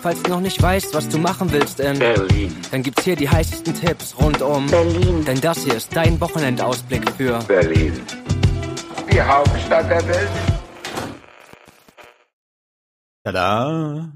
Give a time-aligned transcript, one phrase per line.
[0.00, 2.56] Falls du noch nicht weißt, was du machen willst in Berlin.
[2.70, 5.24] dann gibt's hier die heißesten Tipps rund um Berlin.
[5.24, 8.00] Denn das hier ist dein Wochenendausblick für Berlin.
[9.12, 10.30] Die Hauptstadt der Welt.
[13.24, 14.12] Tada!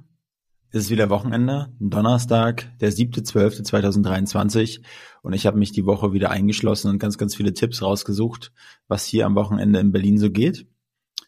[0.70, 4.82] Es ist wieder Wochenende, Donnerstag, der 7.12.2023
[5.22, 8.52] und ich habe mich die Woche wieder eingeschlossen und ganz, ganz viele Tipps rausgesucht,
[8.88, 10.66] was hier am Wochenende in Berlin so geht.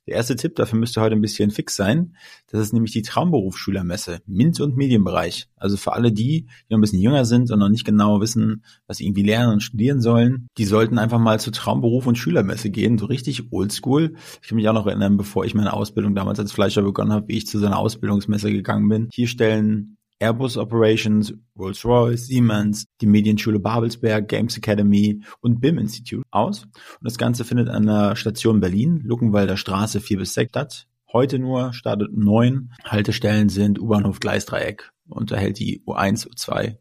[0.09, 2.17] Der erste Tipp, dafür müsste heute ein bisschen fix sein.
[2.51, 5.51] Das ist nämlich die Traumberufsschülermesse, MINT und Medienbereich.
[5.57, 8.65] Also für alle die, die noch ein bisschen jünger sind und noch nicht genau wissen,
[8.87, 12.71] was sie irgendwie lernen und studieren sollen, die sollten einfach mal zur Traumberuf und Schülermesse
[12.71, 14.15] gehen, so richtig oldschool.
[14.41, 17.29] Ich kann mich auch noch erinnern, bevor ich meine Ausbildung damals als Fleischer begonnen habe,
[17.29, 19.11] wie ich zu so einer Ausbildungsmesse gegangen bin.
[19.13, 26.65] Hier stellen Airbus Operations, Rolls-Royce, Siemens, die Medienschule Babelsberg, Games Academy und BIM Institute aus.
[26.65, 26.73] Und
[27.03, 30.87] das Ganze findet an der Station Berlin, Luckenwalder Straße 4 bis 6 statt.
[31.13, 36.77] Heute nur startet neun Haltestellen sind U-Bahnhof Gleisdreieck, unterhält die U1, U2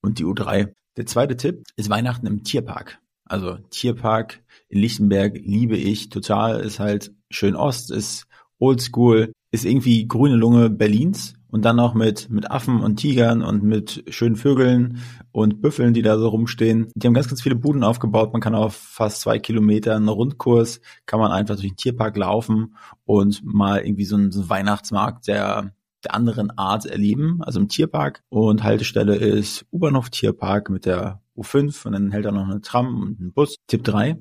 [0.00, 0.72] und die U3.
[0.96, 2.98] Der zweite Tipp ist Weihnachten im Tierpark.
[3.24, 8.26] Also Tierpark in Lichtenberg liebe ich total, ist halt schön Ost, ist
[8.58, 13.62] oldschool, ist irgendwie grüne Lunge Berlins und dann noch mit, mit Affen und Tigern und
[13.62, 14.98] mit schönen Vögeln
[15.32, 16.88] und Büffeln, die da so rumstehen.
[16.94, 18.32] Die haben ganz, ganz viele Buden aufgebaut.
[18.32, 22.76] Man kann auf fast zwei Kilometer einen Rundkurs, kann man einfach durch den Tierpark laufen
[23.04, 25.72] und mal irgendwie so einen, so einen Weihnachtsmarkt der,
[26.04, 28.22] der anderen Art erleben, also im Tierpark.
[28.28, 33.00] Und Haltestelle ist U-Bahnhof Tierpark mit der U5 und dann hält er noch eine Tram
[33.00, 33.56] und einen Bus.
[33.66, 34.18] Tipp 3,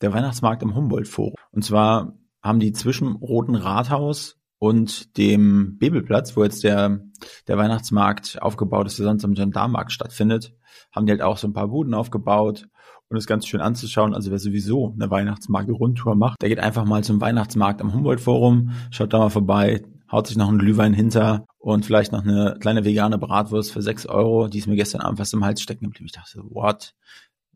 [0.00, 1.34] der Weihnachtsmarkt im Humboldt-Forum.
[1.50, 7.00] Und zwar haben die zwischen Roten Rathaus und dem Bebelplatz, wo jetzt der,
[7.48, 10.54] der Weihnachtsmarkt aufgebaut ist, der sonst am Gendarmenmarkt stattfindet,
[10.94, 12.68] haben die halt auch so ein paar Buden aufgebaut
[13.08, 14.14] und ist ganz schön anzuschauen.
[14.14, 19.14] Also wer sowieso eine Weihnachtsmarkt-Rundtour macht, der geht einfach mal zum Weihnachtsmarkt am Humboldt-Forum, schaut
[19.14, 23.16] da mal vorbei, haut sich noch einen Glühwein hinter und vielleicht noch eine kleine vegane
[23.16, 26.04] Bratwurst für sechs Euro, die ist mir gestern Abend fast im Hals stecken geblieben.
[26.04, 26.94] Ich dachte, what?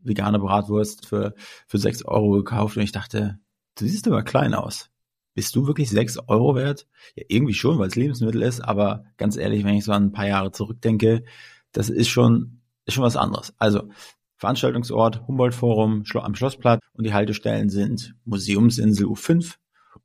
[0.01, 1.35] Vegane Bratwurst für,
[1.67, 3.37] für sechs Euro gekauft und ich dachte,
[3.77, 4.89] du siehst aber klein aus
[5.35, 6.87] bist du wirklich sechs Euro wert?
[7.15, 10.11] Ja, irgendwie schon, weil es Lebensmittel ist, aber ganz ehrlich, wenn ich so an ein
[10.11, 11.23] paar Jahre zurückdenke,
[11.71, 13.53] das ist schon, ist schon was anderes.
[13.59, 13.89] Also,
[14.37, 19.55] Veranstaltungsort Humboldt-Forum am Schlossplatz und die Haltestellen sind Museumsinsel U5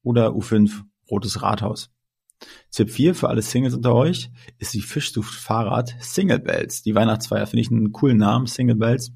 [0.02, 1.90] oder U5 Rotes Rathaus.
[2.70, 6.82] Tipp 4 für alle Singles unter euch ist die Fischsucht Fahrrad Single Bells.
[6.82, 9.12] Die Weihnachtsfeier finde ich einen coolen Namen, Single Bells.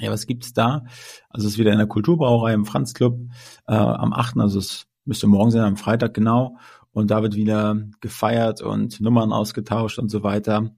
[0.00, 0.84] Ja, was gibt's da?
[1.30, 3.20] Also es ist wieder in der Kulturbrauerei im Franz Club
[3.66, 4.38] äh, am 8.
[4.38, 6.56] Also es müsste morgen sein, am Freitag genau.
[6.92, 10.70] Und da wird wieder gefeiert und Nummern ausgetauscht und so weiter.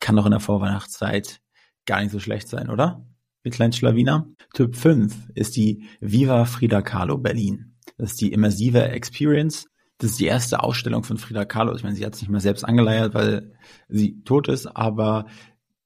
[0.00, 1.40] Kann doch in der Vorweihnachtszeit
[1.86, 3.04] gar nicht so schlecht sein, oder?
[3.42, 4.28] Ihr kleinen Schlawiner.
[4.54, 7.74] Typ 5 ist die Viva Frida Kahlo Berlin.
[7.98, 9.66] Das ist die immersive Experience.
[9.98, 11.74] Das ist die erste Ausstellung von Frida Kahlo.
[11.74, 13.52] Ich meine, sie hat es nicht mehr selbst angeleiert, weil
[13.88, 15.26] sie tot ist, aber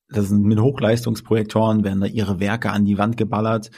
[0.09, 3.71] das sind mit Hochleistungsprojektoren werden da ihre Werke an die Wand geballert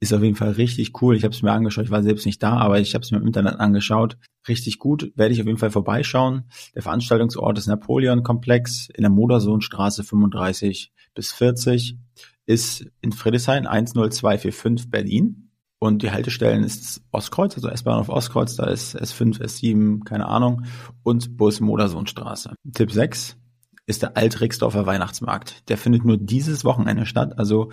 [0.00, 1.16] ist auf jeden Fall richtig cool.
[1.16, 1.84] Ich habe es mir angeschaut.
[1.84, 4.18] Ich war selbst nicht da, aber ich habe es mir im Internet angeschaut.
[4.46, 5.12] Richtig gut.
[5.16, 6.44] Werde ich auf jeden Fall vorbeischauen.
[6.74, 11.98] Der Veranstaltungsort ist Napoleon-Komplex in der Modersohnstraße 35 bis 40.
[12.44, 15.50] Ist in Friedrichshain 10245 Berlin.
[15.78, 20.64] Und die Haltestellen ist Ostkreuz, also S-Bahn auf Ostkreuz, da ist S5, S7, keine Ahnung,
[21.02, 22.54] und Bus Modersohnstraße.
[22.72, 23.36] Tipp 6
[23.84, 25.68] ist der Alt-Rixdorfer Weihnachtsmarkt.
[25.68, 27.70] Der findet nur dieses Wochenende statt, also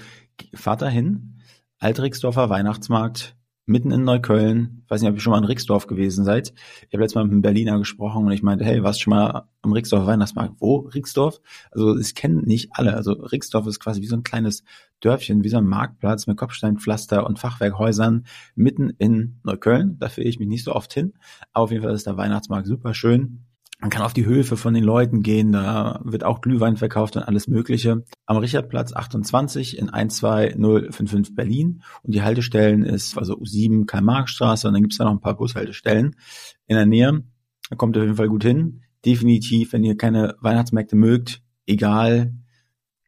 [0.53, 1.39] fahrt dahin,
[1.83, 3.35] Alt-Rixdorfer Weihnachtsmarkt
[3.65, 4.83] mitten in Neukölln.
[4.85, 6.53] Ich weiß nicht, ob ihr schon mal in Rixdorf gewesen seid.
[6.87, 9.11] Ich habe letztes Mal mit einem Berliner gesprochen und ich meinte, hey, warst du schon
[9.11, 10.55] mal am Rixdorfer Weihnachtsmarkt?
[10.59, 10.77] Wo?
[10.77, 11.41] Rixdorf?
[11.71, 12.93] Also es kennen nicht alle.
[12.93, 14.63] Also Rixdorf ist quasi wie so ein kleines
[15.01, 19.97] Dörfchen, wie so ein Marktplatz mit Kopfsteinpflaster und Fachwerkhäusern mitten in Neukölln.
[19.99, 21.11] Da fühle ich mich nicht so oft hin.
[21.51, 23.43] Aber auf jeden Fall ist der Weihnachtsmarkt super schön.
[23.83, 27.23] Man kann auf die Höfe von den Leuten gehen, da wird auch Glühwein verkauft und
[27.23, 28.05] alles Mögliche.
[28.25, 34.83] Am Richardplatz 28 in 12055 Berlin und die Haltestellen ist also U7 Karl-Marx-Straße und dann
[34.83, 36.15] gibt's da noch ein paar Bushaltestellen
[36.65, 37.25] in der Nähe.
[37.69, 38.83] Da kommt ihr auf jeden Fall gut hin.
[39.03, 42.33] Definitiv, wenn ihr keine Weihnachtsmärkte mögt, egal,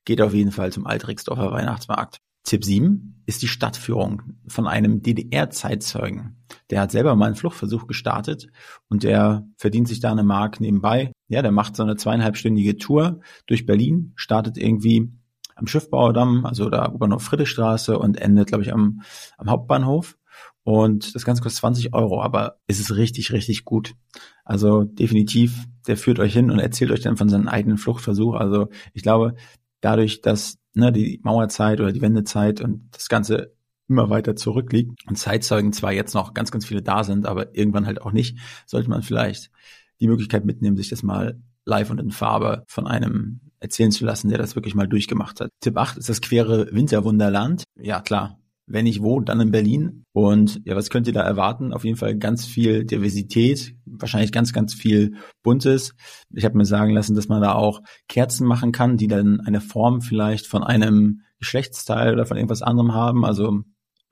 [0.03, 2.19] geht auf jeden Fall zum Altrixdorfer Weihnachtsmarkt.
[2.45, 6.37] Tipp 7 ist die Stadtführung von einem DDR-Zeitzeugen.
[6.69, 8.47] Der hat selber mal einen Fluchtversuch gestartet
[8.87, 11.11] und der verdient sich da eine Mark nebenbei.
[11.27, 15.11] Ja, der macht so eine zweieinhalbstündige Tour durch Berlin, startet irgendwie
[15.55, 19.01] am Schiffbauerdamm, also da U-Bahnhof Friedrichstraße und endet, glaube ich, am,
[19.37, 20.17] am Hauptbahnhof.
[20.63, 23.95] Und das Ganze kostet 20 Euro, aber es ist richtig, richtig gut.
[24.43, 28.35] Also definitiv, der führt euch hin und erzählt euch dann von seinem eigenen Fluchtversuch.
[28.35, 29.35] Also ich glaube,
[29.81, 33.53] dadurch, dass ne, die Mauerzeit oder die Wendezeit und das Ganze
[33.87, 37.85] immer weiter zurückliegt und Zeitzeugen zwar jetzt noch ganz, ganz viele da sind, aber irgendwann
[37.85, 39.51] halt auch nicht, sollte man vielleicht
[39.99, 44.29] die Möglichkeit mitnehmen, sich das mal live und in Farbe von einem erzählen zu lassen,
[44.29, 45.49] der das wirklich mal durchgemacht hat.
[45.61, 47.63] Tipp 8 ist das quere Winterwunderland.
[47.75, 48.39] Ja, klar.
[48.67, 50.05] Wenn ich wo, dann in Berlin.
[50.11, 51.73] Und ja, was könnt ihr da erwarten?
[51.73, 55.93] Auf jeden Fall ganz viel Diversität, wahrscheinlich ganz, ganz viel Buntes.
[56.33, 59.61] Ich habe mir sagen lassen, dass man da auch Kerzen machen kann, die dann eine
[59.61, 63.23] Form vielleicht von einem Geschlechtsteil oder von irgendwas anderem haben.
[63.23, 63.61] Also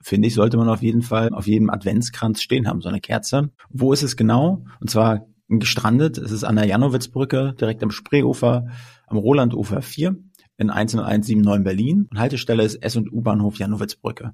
[0.02, 3.50] finde ich, sollte man auf jeden Fall auf jedem Adventskranz stehen haben, so eine Kerze.
[3.70, 4.66] Wo ist es genau?
[4.80, 6.18] Und zwar gestrandet.
[6.18, 8.68] Es ist an der Janowitzbrücke, direkt am Spreeufer,
[9.08, 10.16] am Rolandufer 4
[10.58, 12.08] in 10179 Berlin.
[12.10, 14.34] Und Haltestelle ist S- und U-Bahnhof Janowitzbrücke.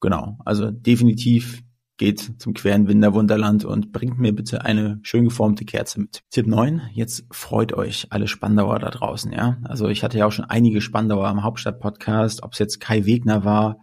[0.00, 1.62] Genau, also definitiv
[1.98, 6.22] geht zum queren Winterwunderland und bringt mir bitte eine schön geformte Kerze mit.
[6.30, 9.58] Tipp 9, jetzt freut euch alle Spandauer da draußen, ja.
[9.64, 13.44] Also ich hatte ja auch schon einige Spandauer am Hauptstadt-Podcast, ob es jetzt Kai Wegner
[13.44, 13.76] war,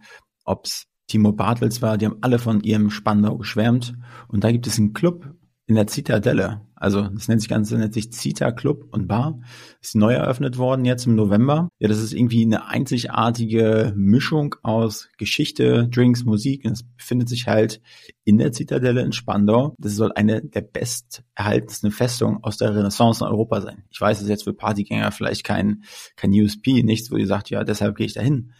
[0.44, 3.94] ob es Timo Bartels war, die haben alle von ihrem Spandau geschwärmt.
[4.28, 5.34] Und da gibt es einen Club
[5.68, 6.62] in der Zitadelle.
[6.74, 9.40] Also das nennt sich ganz, nennt sich Zita Club und Bar.
[9.82, 11.68] Ist neu eröffnet worden jetzt im November.
[11.78, 16.64] Ja, das ist irgendwie eine einzigartige Mischung aus Geschichte, Drinks, Musik.
[16.64, 17.82] Und es befindet sich halt
[18.24, 19.74] in der Zitadelle in Spandau.
[19.78, 23.84] Das soll eine der best erhaltensten Festungen aus der Renaissance in Europa sein.
[23.90, 25.84] Ich weiß, es ist jetzt für Partygänger vielleicht kein,
[26.16, 28.52] kein USP, nichts, wo ihr sagt, ja, deshalb gehe ich dahin.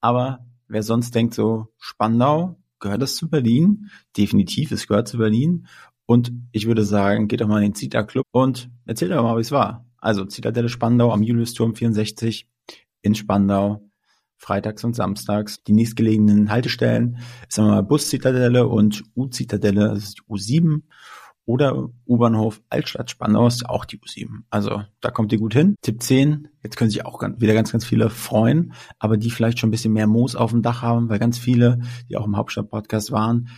[0.00, 3.88] Aber wer sonst denkt so, Spandau, gehört das zu Berlin?
[4.16, 5.68] Definitiv, es gehört zu Berlin.
[6.06, 9.36] Und ich würde sagen, geht doch mal in den Zita Club und erzählt doch mal,
[9.36, 9.84] wie es war.
[9.98, 12.48] Also Zitadelle Spandau am Juliusturm 64
[13.02, 13.90] in Spandau,
[14.36, 15.62] freitags und samstags.
[15.64, 17.18] Die nächstgelegenen Haltestellen
[17.48, 20.82] ist einmal Bus Zitadelle und U-Zitadelle, das ist die U7
[21.46, 24.42] oder U-Bahnhof Altstadt Spandau ist auch die U7.
[24.50, 25.76] Also da kommt ihr gut hin.
[25.80, 29.68] Tipp 10, jetzt können sich auch wieder ganz, ganz viele freuen, aber die vielleicht schon
[29.68, 33.12] ein bisschen mehr Moos auf dem Dach haben, weil ganz viele, die auch im Hauptstadt-Podcast
[33.12, 33.48] waren,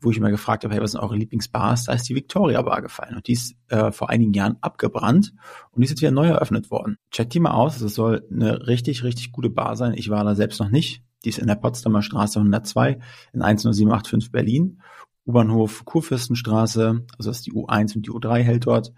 [0.00, 1.84] wo ich immer gefragt habe, hey, was sind eure Lieblingsbars?
[1.84, 5.34] Da ist die Victoria Bar gefallen und die ist äh, vor einigen Jahren abgebrannt
[5.70, 6.96] und die ist jetzt wieder neu eröffnet worden.
[7.10, 9.94] Checkt die mal aus, das soll eine richtig, richtig gute Bar sein.
[9.94, 11.02] Ich war da selbst noch nicht.
[11.24, 12.98] Die ist in der Potsdamer Straße 102
[13.32, 14.80] in 10785 Berlin.
[15.26, 18.92] U-Bahnhof Kurfürstenstraße, also das ist die U1 und die U3 hält dort.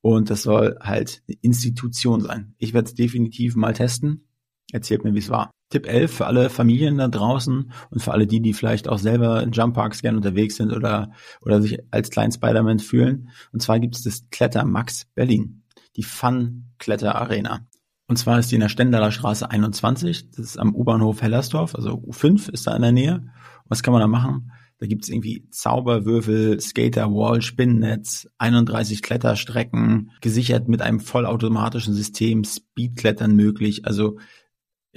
[0.00, 2.54] Und das soll halt eine Institution sein.
[2.58, 4.27] Ich werde es definitiv mal testen.
[4.72, 5.50] Erzählt mir, wie es war.
[5.70, 9.42] Tipp 11 für alle Familien da draußen und für alle die, die vielleicht auch selber
[9.42, 11.12] in Jumpparks gerne unterwegs sind oder,
[11.42, 13.30] oder sich als kleinen Spider-Man fühlen.
[13.52, 15.62] Und zwar gibt es das Kletter Max Berlin,
[15.96, 17.66] die Fun Kletter Arena.
[18.08, 21.92] Und zwar ist die in der Stendaler Straße 21, das ist am U-Bahnhof Hellersdorf, also
[21.92, 23.26] U5 ist da in der Nähe.
[23.66, 24.50] was kann man da machen?
[24.78, 33.84] Da gibt's irgendwie Zauberwürfel, Skaterwall, Spinnennetz, 31 Kletterstrecken, gesichert mit einem vollautomatischen System, Speedklettern möglich.
[33.86, 34.18] Also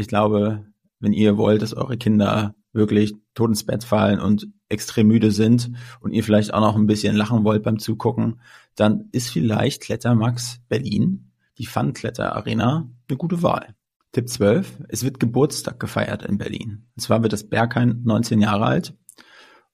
[0.02, 0.66] ich glaube,
[1.00, 5.72] wenn ihr wollt, dass eure Kinder wirklich tot ins Bett fallen und extrem müde sind
[6.00, 8.40] und ihr vielleicht auch noch ein bisschen lachen wollt beim Zugucken,
[8.76, 13.76] dann ist vielleicht Klettermax Berlin, die Fun-Kletter Arena, eine gute Wahl.
[14.14, 14.84] Tipp 12.
[14.90, 16.88] Es wird Geburtstag gefeiert in Berlin.
[16.96, 18.94] Und zwar wird das Berghain 19 Jahre alt.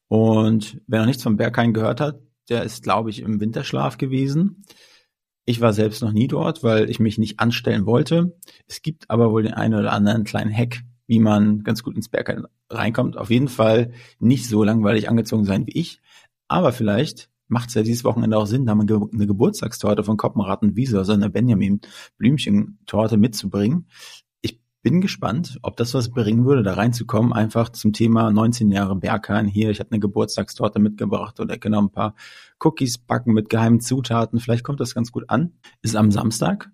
[0.07, 2.19] Und wer noch nichts von Berghain gehört hat,
[2.49, 4.63] der ist, glaube ich, im Winterschlaf gewesen.
[5.49, 8.37] Ich war selbst noch nie dort, weil ich mich nicht anstellen wollte.
[8.67, 12.09] Es gibt aber wohl den einen oder anderen kleinen Hack, wie man ganz gut ins
[12.09, 13.17] Berg reinkommt.
[13.17, 16.01] Auf jeden Fall nicht so langweilig angezogen sein wie ich.
[16.49, 20.75] Aber vielleicht macht es ja dieses Wochenende auch Sinn, da mal eine Geburtstagstorte von Koppenraten
[20.75, 21.79] Wiese, also eine Benjamin
[22.17, 23.87] Blümchen Torte mitzubringen
[24.87, 29.45] bin gespannt, ob das was bringen würde, da reinzukommen, einfach zum Thema 19 Jahre Berghain.
[29.45, 32.15] Hier, ich habe eine Geburtstagstorte mitgebracht oder genau ein paar
[32.61, 34.39] Cookies backen mit geheimen Zutaten.
[34.39, 35.51] Vielleicht kommt das ganz gut an.
[35.81, 36.71] Ist am Samstag,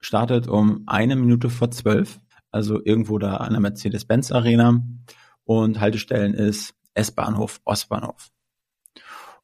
[0.00, 2.18] startet um eine Minute vor zwölf,
[2.50, 4.82] also irgendwo da an der Mercedes-Benz Arena
[5.44, 8.32] und Haltestellen ist S-Bahnhof, Ostbahnhof.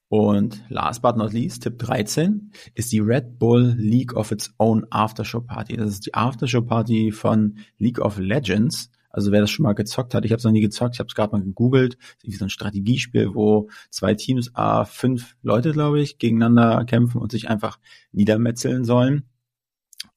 [0.09, 4.87] Und last but not least, Tipp 13, ist die Red Bull League of its Own
[4.91, 5.77] Aftershow Party.
[5.77, 8.91] Das ist die Aftershow Party von League of Legends.
[9.11, 11.09] Also wer das schon mal gezockt hat, ich habe es noch nie gezockt, ich habe
[11.09, 11.99] es gerade mal gegoogelt.
[12.23, 17.31] Wie so ein Strategiespiel, wo zwei Teams, a fünf Leute, glaube ich, gegeneinander kämpfen und
[17.31, 17.79] sich einfach
[18.13, 19.25] niedermetzeln sollen.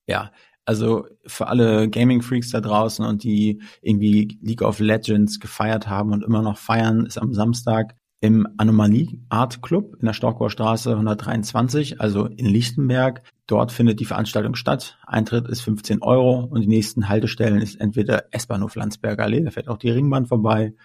[0.08, 0.32] Ja,
[0.66, 6.24] also für alle Gaming-Freaks da draußen und die irgendwie League of Legends gefeiert haben und
[6.24, 12.00] immer noch feiern, ist am Samstag im Anomalie Art Club in der Storkower Straße 123,
[12.00, 13.24] also in Lichtenberg.
[13.48, 15.00] Dort findet die Veranstaltung statt.
[15.08, 19.68] Eintritt ist 15 Euro und die nächsten Haltestellen ist entweder S-Bahnhof Landsberger Allee, da fährt
[19.68, 20.76] auch die Ringbahn vorbei,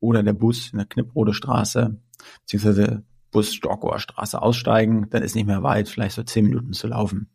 [0.00, 1.98] oder der Bus in der Knipprode Straße,
[2.40, 6.88] beziehungsweise Bus Storkower Straße aussteigen, dann ist nicht mehr weit, vielleicht so 10 Minuten zu
[6.88, 7.28] laufen.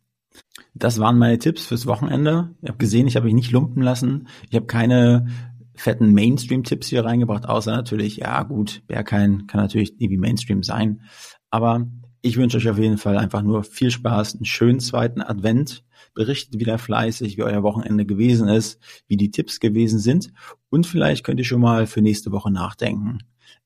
[0.74, 2.54] Das waren meine Tipps fürs Wochenende.
[2.62, 4.28] Ihr habt gesehen, ich habe mich nicht lumpen lassen.
[4.48, 5.26] Ich habe keine
[5.74, 11.02] fetten Mainstream-Tipps hier reingebracht, außer natürlich, ja gut, Berghain kann natürlich irgendwie Mainstream sein,
[11.50, 11.86] aber
[12.24, 15.84] Ich wünsche euch auf jeden Fall einfach nur viel Spaß, einen schönen zweiten Advent.
[16.14, 20.32] Berichtet wieder fleißig, wie euer Wochenende gewesen ist, wie die Tipps gewesen sind
[20.70, 23.18] und vielleicht könnt ihr schon mal für nächste Woche nachdenken,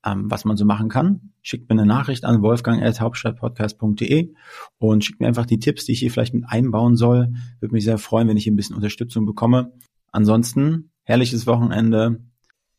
[0.04, 1.32] ähm, was man so machen kann.
[1.42, 4.32] Schickt mir eine Nachricht an wolfgang.hauptstadtpodcast.de
[4.78, 7.34] und schickt mir einfach die Tipps, die ich hier vielleicht mit einbauen soll.
[7.60, 9.72] Würde mich sehr freuen, wenn ich ein bisschen Unterstützung bekomme.
[10.12, 12.20] Ansonsten, herrliches Wochenende.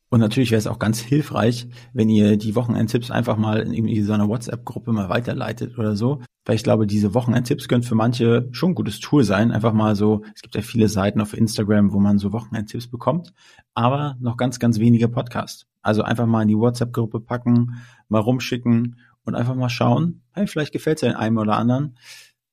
[0.10, 4.01] Und natürlich wäre es auch ganz hilfreich, wenn ihr die Wochenendtipps einfach mal in irgendwie
[4.03, 6.22] so einer WhatsApp-Gruppe mal weiterleitet oder so.
[6.46, 9.51] Weil ich glaube, diese Wochenendtipps können für manche schon ein gutes Tool sein.
[9.51, 13.34] Einfach mal so, es gibt ja viele Seiten auf Instagram, wo man so Wochenendtipps bekommt,
[13.74, 15.65] aber noch ganz, ganz wenige Podcasts.
[15.81, 20.72] Also einfach mal in die WhatsApp-Gruppe packen, mal rumschicken und einfach mal schauen, hey, vielleicht
[20.72, 21.98] gefällt es ja den einen oder anderen.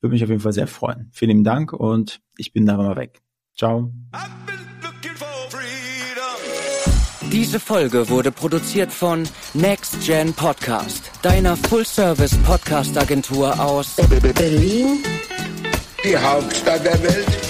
[0.00, 1.08] Würde mich auf jeden Fall sehr freuen.
[1.12, 3.22] Vielen Dank und ich bin da mal weg.
[3.56, 3.92] Ciao.
[7.34, 9.24] Diese Folge wurde produziert von
[9.54, 13.96] Next Gen Podcast, deiner Full-Service Podcast Agentur aus
[14.36, 15.02] Berlin,
[16.04, 17.43] Die Hauptstadt der Welt.